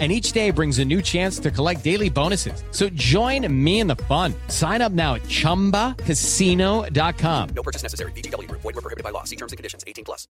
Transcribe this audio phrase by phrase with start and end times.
[0.00, 2.64] and each day brings a new chance to collect daily bonuses.
[2.72, 4.34] So join me in the fun.
[4.48, 7.48] Sign up now at ChumbaCasino.com.
[7.54, 8.10] No purchase necessary.
[8.16, 8.50] BGW.
[8.50, 9.22] Void were prohibited by law.
[9.22, 9.84] See terms and conditions.
[9.86, 10.26] 18 plus.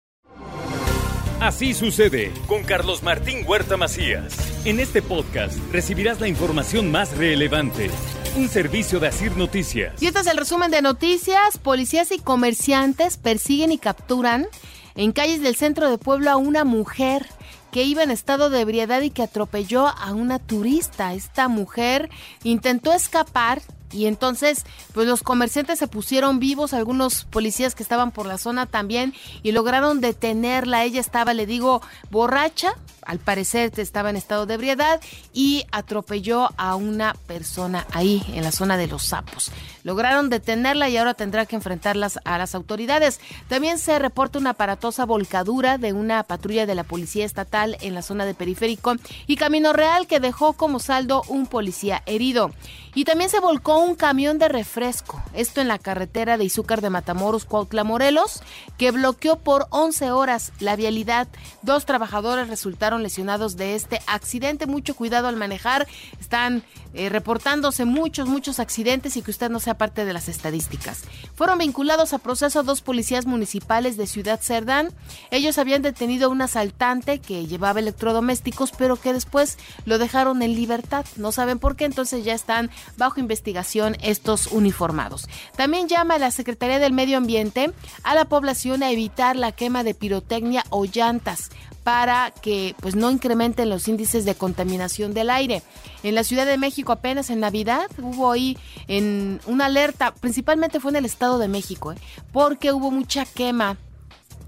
[1.42, 4.36] Así sucede con Carlos Martín Huerta Macías.
[4.66, 7.90] En este podcast recibirás la información más relevante.
[8.36, 10.04] Un servicio de Asir Noticias.
[10.04, 11.58] Y este es el resumen de noticias.
[11.58, 14.48] Policías y comerciantes persiguen y capturan
[14.96, 17.26] en calles del centro de Pueblo a una mujer
[17.72, 21.14] que iba en estado de ebriedad y que atropelló a una turista.
[21.14, 22.10] Esta mujer
[22.44, 28.26] intentó escapar y entonces, pues los comerciantes se pusieron vivos, algunos policías que estaban por
[28.26, 30.84] la zona también, y lograron detenerla.
[30.84, 31.82] Ella estaba, le digo,
[32.12, 35.02] borracha, al parecer estaba en estado de ebriedad,
[35.34, 39.52] y atropelló a una persona ahí, en la zona de los sapos.
[39.84, 43.20] Lograron detenerla y ahora tendrá que enfrentarlas a las autoridades.
[43.48, 48.02] También se reporta una aparatosa volcadura de una patrulla de la Policía Estatal en la
[48.02, 52.52] zona de Periférico y Camino Real que dejó como saldo un policía herido.
[52.94, 56.90] Y también se volcó un camión de refresco, esto en la carretera de Izúcar de
[56.90, 58.42] Matamoros, Cuautla, Morelos,
[58.78, 61.28] que bloqueó por 11 horas la vialidad.
[61.62, 64.66] Dos trabajadores resultaron lesionados de este accidente.
[64.66, 65.88] Mucho cuidado al manejar.
[66.20, 66.64] Están
[66.94, 71.04] eh, reportándose muchos, muchos accidentes y que usted no sea parte de las estadísticas.
[71.36, 74.90] Fueron vinculados a proceso dos policías municipales de Ciudad Cerdán.
[75.32, 80.56] Ellos habían detenido a un asaltante que llevaba electrodomésticos, pero que después lo dejaron en
[80.56, 81.06] libertad.
[81.16, 83.69] No saben por qué, entonces ya están bajo investigación
[84.02, 85.28] estos uniformados.
[85.56, 87.72] También llama a la Secretaría del Medio Ambiente
[88.04, 91.50] a la población a evitar la quema de pirotecnia o llantas
[91.84, 95.64] para que pues no incrementen los índices de contaminación del aire.
[96.04, 100.92] En la Ciudad de México apenas en Navidad hubo ahí en una alerta, principalmente fue
[100.92, 101.98] en el Estado de México, ¿eh?
[102.32, 103.78] porque hubo mucha quema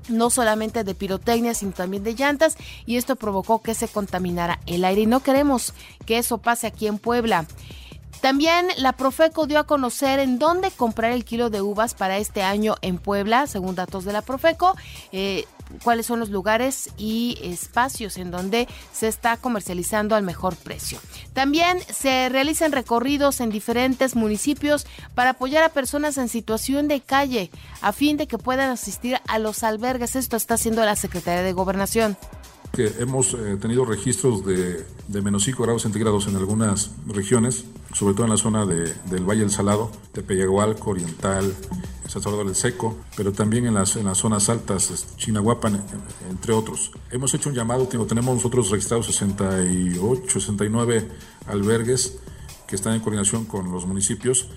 [0.09, 4.83] no solamente de pirotecnia, sino también de llantas, y esto provocó que se contaminara el
[4.83, 5.01] aire.
[5.01, 5.73] Y no queremos
[6.05, 7.45] que eso pase aquí en Puebla.
[8.21, 12.43] También la Profeco dio a conocer en dónde comprar el kilo de uvas para este
[12.43, 14.75] año en Puebla, según datos de la Profeco.
[15.11, 15.45] Eh,
[15.83, 20.99] cuáles son los lugares y espacios en donde se está comercializando al mejor precio.
[21.33, 27.49] También se realizan recorridos en diferentes municipios para apoyar a personas en situación de calle
[27.81, 30.15] a fin de que puedan asistir a los albergues.
[30.15, 32.17] Esto está haciendo la Secretaría de Gobernación
[32.71, 38.13] que hemos eh, tenido registros de, de, menos 5 grados centígrados en algunas regiones, sobre
[38.13, 41.53] todo en la zona de, del Valle del Salado, Tepeyagualco, Oriental,
[42.07, 45.81] San Salvador del Seco, pero también en las, en las zonas altas, Chinahuapan,
[46.29, 46.91] entre otros.
[47.12, 51.07] Hemos hecho un llamado, tenemos nosotros registrados 68, 69
[51.47, 52.18] albergues
[52.68, 54.47] que están en coordinación con los municipios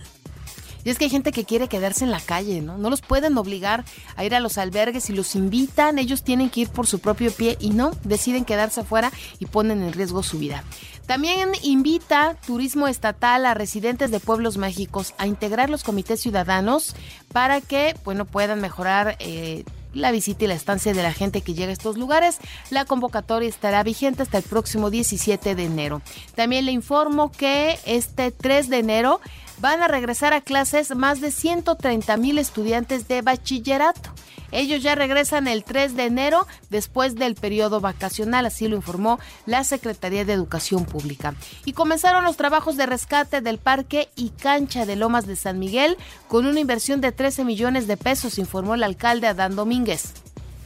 [0.85, 2.77] y es que hay gente que quiere quedarse en la calle, ¿no?
[2.77, 3.85] No los pueden obligar
[4.17, 7.33] a ir a los albergues y los invitan, ellos tienen que ir por su propio
[7.33, 10.63] pie y no, deciden quedarse afuera y ponen en riesgo su vida.
[11.07, 16.95] También invita Turismo Estatal a residentes de pueblos mágicos a integrar los comités ciudadanos
[17.33, 21.55] para que, bueno, puedan mejorar eh, la visita y la estancia de la gente que
[21.55, 22.39] llega a estos lugares.
[22.71, 26.03] La convocatoria estará vigente hasta el próximo 17 de enero.
[26.35, 29.21] También le informo que este 3 de enero
[29.59, 34.11] van a regresar a clases más de 130 mil estudiantes de bachillerato.
[34.55, 39.65] Ellos ya regresan el 3 de enero después del periodo vacacional, así lo informó la
[39.65, 41.35] Secretaría de Educación Pública.
[41.65, 45.97] Y comenzaron los trabajos de rescate del parque y cancha de Lomas de San Miguel
[46.29, 50.13] con una inversión de 13 millones de pesos, informó el alcalde Adán Domínguez.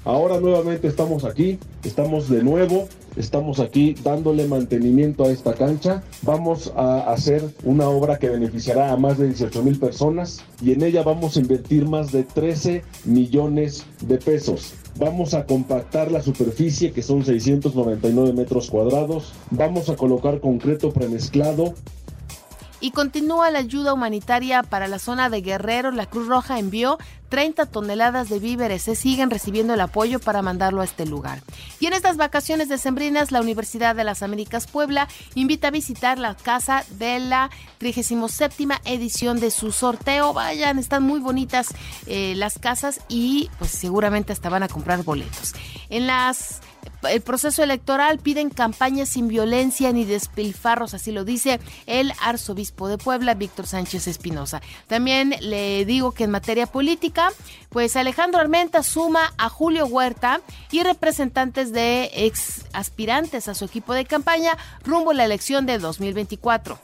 [0.04, 2.88] Ahora nuevamente estamos aquí, estamos de nuevo,
[3.18, 6.02] estamos aquí dándole mantenimiento a esta cancha.
[6.22, 10.82] Vamos a hacer una obra que beneficiará a más de 18 mil personas y en
[10.82, 14.74] ella vamos a invertir más de 13 millones de pesos.
[14.98, 19.32] Vamos a compactar la superficie que son 699 metros cuadrados.
[19.50, 21.74] Vamos a colocar concreto premezclado
[22.80, 25.90] y continúa la ayuda humanitaria para la zona de Guerrero.
[25.90, 26.98] La Cruz Roja envió
[27.28, 28.82] 30 toneladas de víveres.
[28.82, 31.42] Se siguen recibiendo el apoyo para mandarlo a este lugar.
[31.80, 36.34] Y en estas vacaciones decembrinas, la Universidad de las Américas Puebla invita a visitar la
[36.34, 40.32] casa de la 37 edición de su sorteo.
[40.32, 41.68] Vayan, están muy bonitas
[42.06, 45.54] eh, las casas y pues seguramente hasta van a comprar boletos.
[45.90, 46.60] En las
[47.02, 52.98] el proceso electoral, piden campaña sin violencia ni despilfarros, así lo dice el arzobispo de
[52.98, 54.60] Puebla, Víctor Sánchez Espinosa.
[54.86, 57.30] También le digo que en materia política,
[57.68, 60.40] pues Alejandro Armenta suma a Julio Huerta
[60.70, 65.78] y representantes de ex aspirantes a su equipo de campaña rumbo a la elección de
[65.78, 66.78] 2024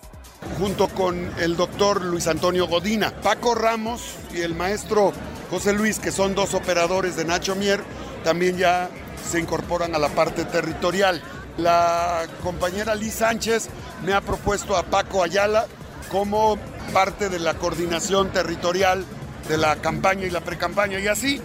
[0.59, 5.13] junto con el doctor Luis Antonio Godina, Paco Ramos y el maestro
[5.51, 7.83] José Luis, que son dos operadores de Nacho Mier,
[8.25, 8.91] también ya
[9.29, 11.23] se incorporan a la parte territorial.
[11.57, 13.69] La compañera Liz Sánchez
[14.05, 15.67] me ha propuesto a Paco Ayala
[16.11, 16.59] como
[16.93, 19.05] parte de la coordinación territorial
[19.49, 21.41] de la campaña y la precampaña y así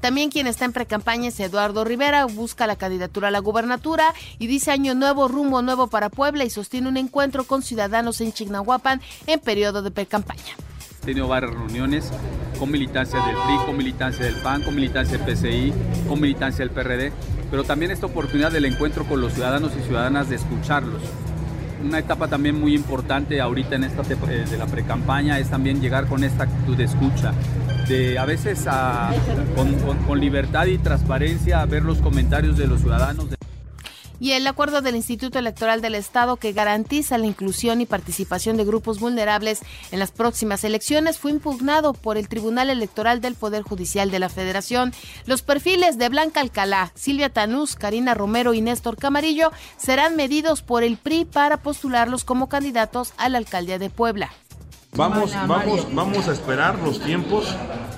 [0.00, 4.46] también quien está en precampaña es Eduardo Rivera, busca la candidatura a la gubernatura y
[4.46, 9.02] dice año nuevo, rumbo nuevo para Puebla y sostiene un encuentro con ciudadanos en Chignahuapan
[9.26, 10.54] en periodo de precampaña.
[11.08, 12.12] Tenido varias reuniones
[12.58, 15.72] con militancia del PRI, con militancia del PAN, con militancia del PCI,
[16.06, 17.12] con militancia del PRD,
[17.50, 21.00] pero también esta oportunidad del encuentro con los ciudadanos y ciudadanas de escucharlos.
[21.82, 26.08] Una etapa también muy importante ahorita en esta eh, de la precampaña es también llegar
[26.08, 27.32] con esta actitud de escucha,
[28.20, 28.66] a veces
[30.06, 33.37] con, libertad y transparencia ver los comentarios de los ciudadanos.
[34.20, 38.64] Y el acuerdo del Instituto Electoral del Estado que garantiza la inclusión y participación de
[38.64, 39.60] grupos vulnerables
[39.92, 44.28] en las próximas elecciones fue impugnado por el Tribunal Electoral del Poder Judicial de la
[44.28, 44.92] Federación.
[45.26, 50.82] Los perfiles de Blanca Alcalá, Silvia Tanús, Karina Romero y Néstor Camarillo serán medidos por
[50.82, 54.30] el PRI para postularlos como candidatos a la alcaldía de Puebla.
[54.94, 57.54] Vamos, vamos, vamos a esperar los tiempos,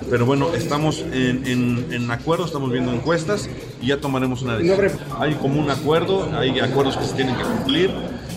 [0.09, 3.49] pero bueno, estamos en, en, acuerdo, estamos viendo encuestas
[3.81, 4.99] y ya tomaremos una decisión.
[5.19, 7.91] Hay como un acuerdo, hay acuerdos que se tienen que cumplir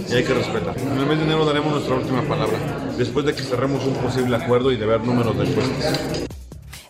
[0.08, 0.78] y hay que respetar.
[0.78, 2.58] En el mes de enero daremos nuestra última palabra,
[2.96, 6.33] después de que cerremos un posible acuerdo y de ver números de encuestas.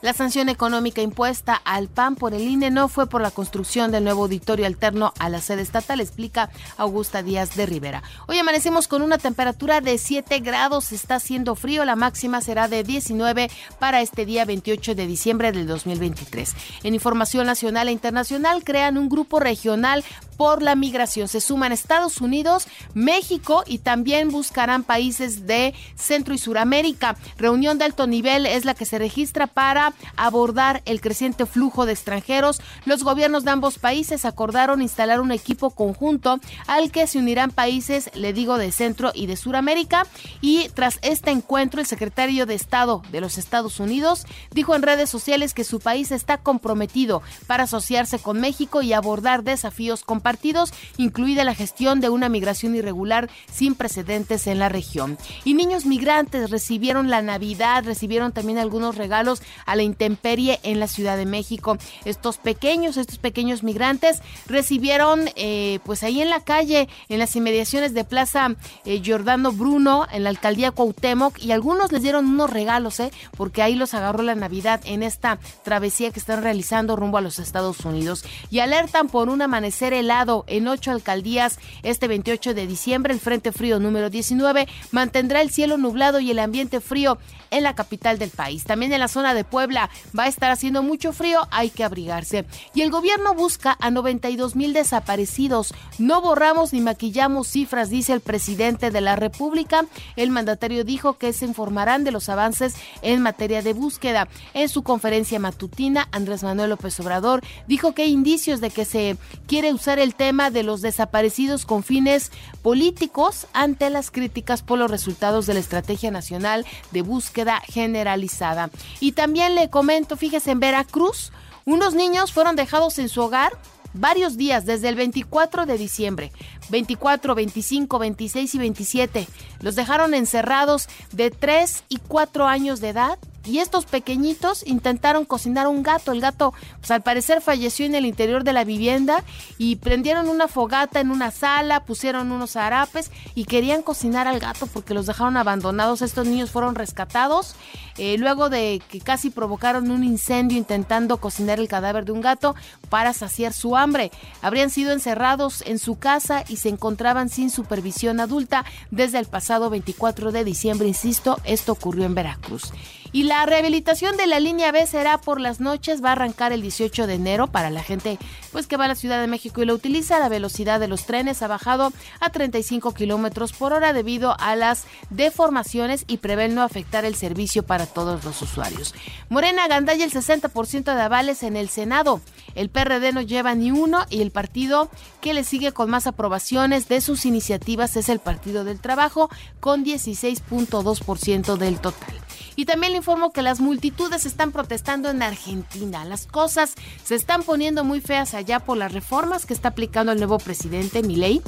[0.05, 4.05] La sanción económica impuesta al PAN por el INE no fue por la construcción del
[4.05, 8.03] nuevo auditorio alterno a la sede estatal, explica Augusta Díaz de Rivera.
[8.29, 12.85] Hoy amanecemos con una temperatura de 7 grados, está haciendo frío, la máxima será de
[12.85, 16.55] 19 para este día 28 de diciembre del 2023.
[16.83, 20.05] En información nacional e internacional, crean un grupo regional
[20.37, 21.29] por la migración.
[21.29, 27.17] Se suman Estados Unidos, México y también buscarán países de Centro y Suramérica.
[27.37, 31.93] Reunión de alto nivel es la que se registra para abordar el creciente flujo de
[31.93, 37.51] extranjeros, los gobiernos de ambos países acordaron instalar un equipo conjunto al que se unirán
[37.51, 40.07] países, le digo, de Centro y de Suramérica.
[40.41, 45.11] Y tras este encuentro, el secretario de Estado de los Estados Unidos dijo en redes
[45.11, 51.45] sociales que su país está comprometido para asociarse con México y abordar desafíos compartidos, incluida
[51.45, 55.19] la gestión de una migración irregular sin precedentes en la región.
[55.45, 60.89] Y niños migrantes recibieron la Navidad, recibieron también algunos regalos a la intemperie en la
[60.89, 61.77] Ciudad de México.
[62.07, 67.93] Estos pequeños, estos pequeños migrantes recibieron eh, pues ahí en la calle, en las inmediaciones
[67.93, 68.57] de Plaza
[68.87, 73.11] eh, Giordano Bruno, en la alcaldía Cuauhtémoc, y algunos les dieron unos regalos, ¿eh?
[73.37, 77.39] porque ahí los agarró la Navidad en esta travesía que están realizando rumbo a los
[77.39, 78.25] Estados Unidos.
[78.51, 80.14] Y alertan por un amanecer helado
[80.47, 83.13] en ocho alcaldías este 28 de diciembre.
[83.13, 87.19] El Frente Frío número 19 mantendrá el cielo nublado y el ambiente frío
[87.55, 88.65] en la capital del país.
[88.65, 92.45] También en la zona de Puebla va a estar haciendo mucho frío, hay que abrigarse.
[92.75, 95.73] Y el gobierno busca a 92 mil desaparecidos.
[95.99, 99.87] No borramos ni maquillamos cifras, dice el presidente de la República.
[100.17, 104.29] El mandatario dijo que se informarán de los avances en materia de búsqueda.
[104.53, 109.17] En su conferencia matutina, Andrés Manuel López Obrador dijo que hay indicios de que se
[109.47, 112.33] quiere usar el tema de los desaparecidos con fines
[112.63, 118.71] políticos ante las críticas por los resultados de la Estrategia Nacional de Búsqueda Generalizada.
[119.01, 121.33] Y también le comento, fíjese, en Veracruz,
[121.65, 123.53] unos niños fueron dejados en su hogar
[123.95, 126.33] varios días desde el 24 de diciembre.
[126.71, 129.29] 24, 25, 26 y 27.
[129.61, 135.67] Los dejaron encerrados de 3 y 4 años de edad y estos pequeñitos intentaron cocinar
[135.67, 136.13] un gato.
[136.13, 139.23] El gato, pues al parecer falleció en el interior de la vivienda
[139.59, 144.67] y prendieron una fogata en una sala, pusieron unos harapes y querían cocinar al gato
[144.67, 146.03] porque los dejaron abandonados.
[146.03, 147.57] Estos niños fueron rescatados
[147.97, 152.57] eh, luego de que casi provocaron un incendio intentando cocinar el cadáver de un gato
[152.89, 154.11] para saciar su hambre.
[154.43, 159.71] Habrían sido encerrados en su casa y se encontraban sin supervisión adulta desde el pasado
[159.71, 160.89] 24 de diciembre.
[160.89, 162.73] Insisto, esto ocurrió en Veracruz.
[163.15, 166.63] Y la rehabilitación de la línea B será por las noches, va a arrancar el
[166.63, 168.19] 18 de enero para la gente
[168.51, 170.19] pues que va a la Ciudad de México y lo utiliza.
[170.19, 174.87] La velocidad de los trenes ha bajado a 35 kilómetros por hora debido a las
[175.11, 178.97] deformaciones y prevé no afectar el servicio para todos los usuarios.
[179.29, 182.21] Morena gandalla el 60% de avales en el Senado.
[182.57, 184.91] El PRD no lleva ni uno y el partido
[185.21, 189.31] que le sigue con más aprobaciones de sus iniciativas es el Partido del Trabajo
[189.61, 192.25] con 16.2% del total.
[192.57, 196.05] Y también le informo que las multitudes están protestando en Argentina.
[196.05, 196.75] Las cosas
[197.05, 201.03] se están poniendo muy feas allá por las reformas que está aplicando el nuevo presidente
[201.03, 201.43] Milei.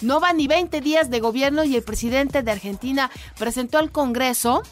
[0.00, 4.62] No van ni 20 días de gobierno y el presidente de Argentina presentó al Congreso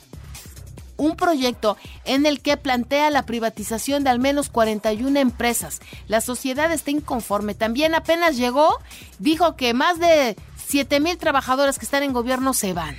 [0.97, 5.81] un proyecto en el que plantea la privatización de al menos 41 empresas.
[6.09, 7.55] La sociedad está inconforme.
[7.55, 8.79] También apenas llegó,
[9.19, 10.37] dijo que más de
[10.67, 12.97] 7 mil trabajadores que están en gobierno se van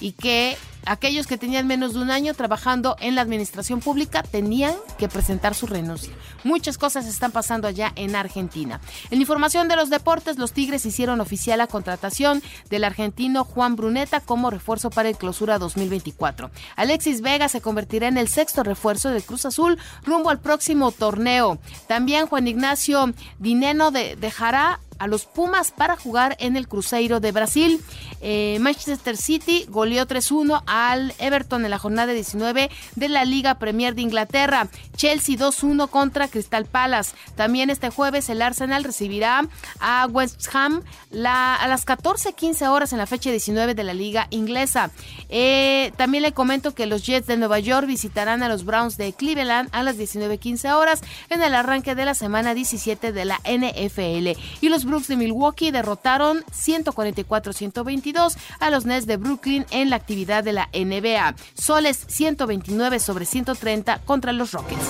[0.00, 0.56] y que
[0.86, 5.54] aquellos que tenían menos de un año trabajando en la administración pública tenían que presentar
[5.54, 6.12] su renuncia.
[6.44, 8.80] Muchas cosas están pasando allá en Argentina.
[9.10, 14.20] En información de los deportes, los Tigres hicieron oficial la contratación del argentino Juan Bruneta
[14.20, 16.50] como refuerzo para el clausura 2024.
[16.76, 21.58] Alexis Vega se convertirá en el sexto refuerzo del Cruz Azul rumbo al próximo torneo.
[21.86, 27.80] También Juan Ignacio Dineno dejará a los Pumas para jugar en el Cruzeiro de Brasil.
[28.20, 33.94] Eh, Manchester City goleó 3-1 al Everton en la jornada 19 de la Liga Premier
[33.94, 34.68] de Inglaterra.
[34.96, 37.14] Chelsea 2-1 contra Crystal Palace.
[37.34, 39.46] También este jueves el Arsenal recibirá
[39.80, 44.90] a West Ham a las 14:15 horas en la fecha 19 de la Liga Inglesa.
[45.28, 49.12] Eh, también le comento que los Jets de Nueva York visitarán a los Browns de
[49.12, 54.38] Cleveland a las 19:15 horas en el arranque de la semana 17 de la NFL.
[54.60, 60.42] Y los Brooks de Milwaukee derrotaron 144-122 a los Nets de Brooklyn en la actividad
[60.42, 61.34] de la NBA.
[61.54, 64.88] Soles 129 sobre 130 contra los Rockets.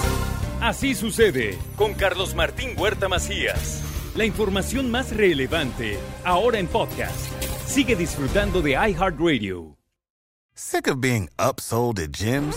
[0.61, 3.83] Así sucede con Carlos Martín Huerta Macías.
[4.15, 7.31] La información más relevante ahora en podcast.
[7.67, 9.77] Sigue disfrutando de iHeartRadio.
[10.55, 12.57] Sick of being upsold at gyms?